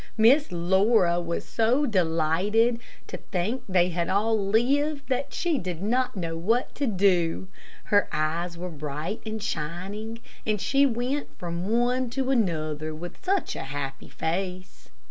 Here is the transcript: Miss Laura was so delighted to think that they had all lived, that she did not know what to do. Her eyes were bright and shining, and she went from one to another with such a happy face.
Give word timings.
Miss 0.17 0.51
Laura 0.51 1.19
was 1.21 1.45
so 1.45 1.85
delighted 1.85 2.79
to 3.05 3.17
think 3.17 3.67
that 3.67 3.73
they 3.73 3.89
had 3.89 4.09
all 4.09 4.35
lived, 4.35 5.09
that 5.09 5.31
she 5.31 5.59
did 5.59 5.83
not 5.83 6.15
know 6.17 6.35
what 6.35 6.73
to 6.73 6.87
do. 6.87 7.47
Her 7.83 8.09
eyes 8.11 8.57
were 8.57 8.71
bright 8.71 9.21
and 9.27 9.43
shining, 9.43 10.19
and 10.43 10.59
she 10.59 10.87
went 10.87 11.27
from 11.37 11.69
one 11.69 12.09
to 12.17 12.31
another 12.31 12.95
with 12.95 13.23
such 13.23 13.55
a 13.55 13.65
happy 13.69 14.09
face. 14.09 14.89